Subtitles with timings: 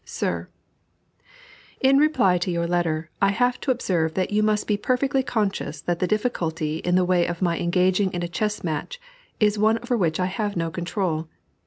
[0.03, 0.49] SIR,
[1.79, 5.79] In reply to your letter, I have to observe that you must be perfectly conscious
[5.79, 8.99] that the difficulty in the way of my engaging in a chess match
[9.39, 11.27] is one over which I have no control.